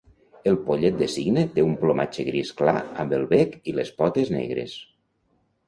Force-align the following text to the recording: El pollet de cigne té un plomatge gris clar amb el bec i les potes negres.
El 0.51 0.55
pollet 0.69 0.95
de 1.01 1.09
cigne 1.15 1.43
té 1.57 1.65
un 1.65 1.75
plomatge 1.83 2.25
gris 2.31 2.51
clar 2.63 2.75
amb 3.05 3.15
el 3.21 3.29
bec 3.37 3.55
i 3.73 3.77
les 3.81 3.95
potes 4.03 4.35
negres. 4.41 4.77